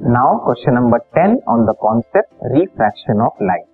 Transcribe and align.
Now 0.00 0.36
question 0.38 0.74
number 0.74 0.98
ten 1.16 1.38
on 1.48 1.64
the 1.66 1.72
concept 1.80 2.28
refraction 2.44 3.20
of 3.20 3.42
light 3.42 3.64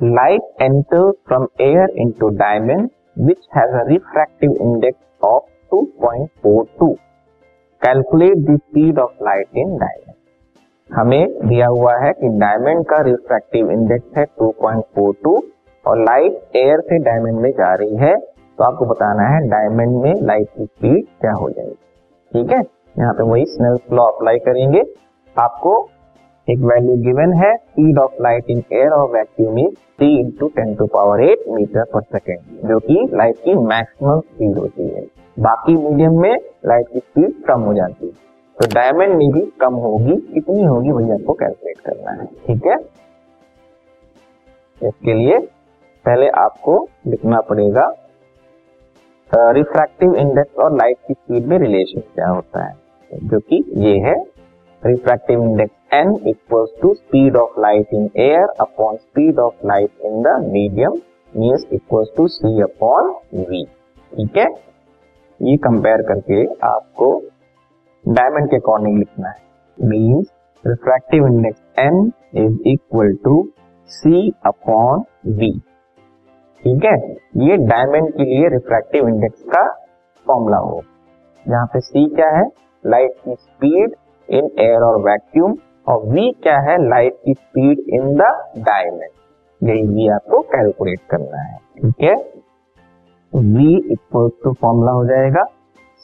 light 0.00 0.62
enters 0.62 1.14
from 1.26 1.46
air 1.60 1.90
into 1.96 2.28
diamond 2.28 2.88
which 3.18 3.46
has 3.56 3.76
refractive 3.88 4.56
index 4.60 5.24
of 5.24 5.44
2.42 5.74 6.96
calculate 7.82 8.38
the 8.38 8.56
speed 8.56 8.98
of 8.98 9.24
light 9.24 9.56
in 9.56 9.76
diamond 9.78 10.96
हमें 10.96 11.48
दिया 11.48 11.66
हुआ 11.66 11.96
है 11.98 12.12
कि 12.12 12.28
diamond 12.38 12.84
का 12.84 13.00
refractive 13.02 13.70
index 13.70 14.16
है 14.16 14.26
2.42 14.42 15.40
और 15.86 16.02
light 16.02 16.56
air 16.56 16.80
से 16.80 16.98
diamond 17.04 17.40
में 17.40 17.50
जा 17.52 17.74
रही 17.74 17.96
है। 17.96 18.16
तो 18.16 18.64
आपको 18.64 18.86
बताना 18.86 19.28
है 19.28 19.40
डायमंड 19.48 20.02
में 20.02 20.14
लाइट 20.22 20.48
की 20.48 20.64
स्पीड 20.64 21.06
क्या 21.20 21.32
हो 21.32 21.50
जाएगी। 21.50 21.76
ठीक 22.32 22.50
है? 22.50 22.60
यहाँ 22.98 23.12
पे 23.12 23.22
वही 23.22 23.44
स्नेल 23.44 23.78
लॉ 23.92 24.04
अप्लाई 24.04 24.38
करेंगे। 24.38 24.82
आपको 25.36 25.88
एक 26.48 26.58
वैल्यू 26.58 26.96
गिवन 26.96 27.32
है 27.32 27.54
speed 27.56 27.98
of 27.98 28.22
light 28.22 28.50
in 28.50 28.62
air 28.72 28.90
और 28.90 29.10
vacuum 29.10 29.58
is 29.58 29.74
three 29.98 30.08
into 30.20 30.48
ten 30.48 30.74
two 30.74 30.86
power 30.86 31.22
eight 31.22 31.44
metre 31.48 31.84
per 31.84 32.00
second 32.00 32.68
जो 32.68 32.78
कि 32.78 33.08
लाइट 33.14 33.36
की 33.36 33.54
मैक्सिमम 33.54 34.20
स्पीड 34.20 34.58
होती 34.58 34.88
है। 34.88 35.02
बाकी 35.38 35.76
मीडियम 35.76 36.20
में 36.20 36.34
लाइट 36.66 36.88
की 36.88 36.98
स्पीड 36.98 37.44
कम 37.44 37.60
हो 37.60 37.74
जाती 37.74 38.06
है। 38.06 38.12
तो 38.56 38.66
डायमंड 38.74 39.14
में 39.16 39.30
भी 39.30 39.40
कम 39.60 39.74
होगी 39.74 40.16
कितनी 40.34 40.64
होगी 40.64 40.90
वही 40.90 41.10
आपको 41.10 41.32
कैलकुलेट 41.32 41.80
करना 41.80 42.10
है। 42.10 42.26
ठीक 42.46 42.66
है? 42.66 42.76
इसके 44.80 45.14
लिए 45.14 45.38
पहले 46.04 46.28
आपको 46.28 46.88
लिखना 47.06 47.40
पड़ेगा 47.40 47.92
रिफ्रैक्टिव 49.32 50.14
इंडेक्स 50.14 50.56
और 50.60 50.72
लाइट 50.76 50.96
की 51.08 51.14
स्पीड 51.14 51.46
में 51.48 51.58
रिलेशन 51.58 52.00
क्या 52.14 52.28
होता 52.28 52.64
है? 52.64 52.74
जो 53.10 53.40
ये 53.82 53.96
है 53.98 54.14
refractive 54.82 55.42
index 55.42 55.94
N 55.94 56.14
equals 56.28 56.70
to 56.82 56.92
speed 56.94 57.36
of 57.36 57.60
light 57.60 57.94
in 57.94 58.08
air 58.16 58.52
upon 58.60 58.96
speed 58.96 59.38
of 59.38 59.66
light 59.66 60.04
in 60.04 60.22
the 60.22 60.36
medium 60.46 60.98
means 61.32 61.66
equals 61.72 62.08
to 62.16 62.26
C 62.28 62.60
upon 62.62 63.10
V 63.34 63.64
ठीक 64.12 64.36
है? 64.36 64.46
ये 65.40 65.56
कंपेयर 65.56 66.02
करके 66.08 66.44
आपको 66.66 67.10
डायमंड 68.04 68.50
के 68.50 68.56
अकॉर्डिंग 68.56 68.98
लिखना 68.98 69.28
है। 69.28 69.88
Means 69.88 70.26
refractive 70.64 71.26
index 71.26 71.60
N 71.78 72.12
is 72.36 72.68
equal 72.68 73.14
to 73.24 73.42
C 73.90 74.32
upon 74.46 75.04
V 75.38 75.52
ठीक 76.62 76.84
है? 76.84 76.96
ये 77.46 77.56
डायमंड 77.66 78.12
के 78.12 78.24
लिए 78.24 78.48
रिफ्रैक्टिव 78.48 79.08
इंडेक्स 79.08 79.42
का 79.46 79.62
फॉर्मूला 80.26 80.56
हो। 80.56 80.80
जहाँ 81.46 81.66
पे 81.66 81.80
सी 81.80 82.04
क्या 82.14 82.28
है? 82.30 82.44
लाइट 82.84 83.14
की 83.24 83.34
स्पीड 83.34 83.94
इन 84.28 84.50
एयर 84.60 84.82
और 84.82 84.98
वैक्यूम 85.00 85.56
और 85.88 86.06
वी 86.06 86.30
क्या 86.42 86.58
है? 86.60 86.76
लाइट 86.88 87.16
की 87.24 87.34
स्पीड 87.34 87.80
इन 87.94 88.14
द 88.14 88.30
डायमंड 88.58 89.68
यही 89.68 89.86
वी 89.88 90.08
आपको 90.08 90.40
कैलकुलेट 90.52 91.00
करना 91.10 91.42
है, 91.42 91.56
ठीक 91.56 92.02
है? 92.02 92.14
वी 93.32 93.76
इक्वल 93.92 94.28
टू 94.44 94.52
फॉर्मूला 94.52 94.92
हो 94.92 95.04
जाएगा 95.06 95.44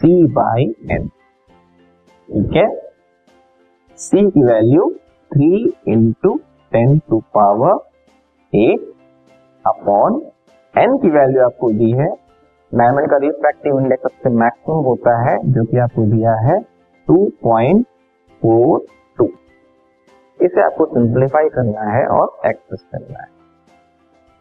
सी 0.00 0.26
बाई 0.32 0.64
एन 0.90 1.08
ठीक 2.28 2.56
है? 2.56 2.68
सी 3.98 4.30
की 4.30 4.42
value 4.42 4.90
three 5.30 5.72
into 5.88 6.34
ten 6.72 6.98
two 6.98 7.18
power 7.34 7.78
eight 8.52 8.92
upon 9.64 10.20
N 10.74 10.96
की 10.98 11.08
वैल्यू 11.10 11.42
आपको 11.42 11.70
दी 11.72 11.90
है। 11.92 12.06
डायमंड 12.72 13.10
का 13.10 13.16
रिफ्रैक्टिव 13.16 13.78
इंडेक्स 13.80 14.02
सबसे 14.02 14.30
मैक्सिमम 14.30 14.84
होता 14.84 15.12
है, 15.20 15.36
जो 15.44 15.64
कि 15.64 15.78
आपको 15.78 16.04
दिया 16.06 16.32
है 16.40 16.58
टू 17.08 17.16
पॉइंट 17.42 17.84
फोर 18.42 18.84
टू 19.18 19.24
इसे 20.40 20.62
आपको 20.62 20.86
सिंप्लीफाई 20.86 21.48
करना 21.48 21.82
है 21.90 22.06
और 22.06 22.48
एक्सेस 22.48 22.80
करना 22.92 23.22
है। 23.22 23.28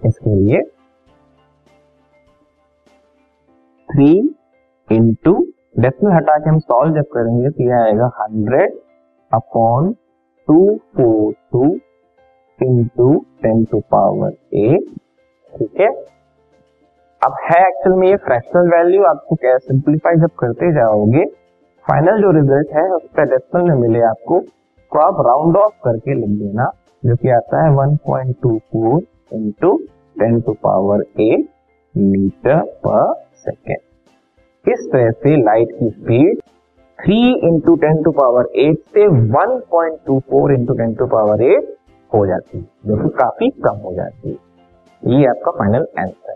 इसके 0.01 0.35
लिए 0.35 0.61
थ्री 3.89 4.11
इंटू 4.89 5.33
डेसिमल 5.79 6.11
हटा 6.11 6.37
के 6.37 6.49
हम 6.49 6.57
सॉल्व 6.61 6.95
जब 6.95 7.05
करेंगे 7.13 7.49
तो 7.49 7.63
यह 7.63 7.75
आएगा 7.77 8.09
hundred 8.19 8.79
upon 9.31 9.91
two 10.47 10.57
four 10.95 11.33
two 11.51 11.69
into 12.59 13.13
ten 13.43 13.63
two 13.65 13.79
power 13.91 14.33
eight 14.63 14.89
ठीक 15.53 15.79
है? 15.81 15.91
अब 17.25 17.35
है 17.41 17.57
एक्चुअल 17.67 17.95
में 17.99 18.07
ये 18.07 18.15
फ्रैक्शनल 18.15 18.69
वैल्यू 18.69 19.03
आपको 19.03 19.35
क्या 19.35 19.57
सिंप्लीफाई 19.57 20.15
जब 20.15 20.29
करते 20.39 20.71
जाओगे 20.73 21.23
फाइनल 21.85 22.21
जो 22.21 22.31
रिज़ल्ट 22.31 22.73
है 22.75 22.83
उसका 22.89 23.23
डेसिमल 23.23 23.69
में 23.69 23.75
मिले 23.77 24.01
आपको 24.01 24.39
तो 24.39 24.99
आप 24.99 25.21
राउंड 25.27 25.57
ऑफ़ 25.57 25.73
करके 25.83 26.13
लिख 26.13 26.29
देना, 26.39 26.65
जो 27.05 27.15
कि 27.15 27.29
आता 27.29 27.63
है 27.63 27.71
1.24 27.71 27.97
point 28.07 28.35
two 28.43 28.57
four 28.73 29.01
into 29.33 29.71
ten 30.19 30.41
two 30.41 30.53
power 30.63 31.05
eight 31.21 31.47
metre 31.95 32.59
per 32.87 33.13
second 33.45 34.71
इस 34.73 34.87
तरह 34.93 35.11
से 35.11 35.35
लाइट 35.43 35.71
की 35.79 35.89
speed 35.89 36.41
3 36.99 37.49
into 37.51 37.75
ten 37.75 38.03
two 38.03 38.11
power 38.11 38.49
eight 38.57 38.79
से 38.93 39.07
1.24 39.07 39.59
point 39.71 39.97
two 40.07 40.19
four 40.29 40.53
into 40.53 40.73
ten 40.73 40.93
two 40.93 41.05
power 41.07 41.43
eight 41.43 41.75
हो 42.11 42.25
जाती 42.27 42.57
है, 42.57 42.65
जो 42.85 43.03
कि 43.03 43.09
काफ़ी 43.17 43.49
कम 43.49 43.81
हो 43.85 43.93
जाती 43.95 44.29
है। 44.29 45.17
ये 45.17 45.25
आपका 45.25 45.51
final 45.51 45.87
answer 45.99 46.35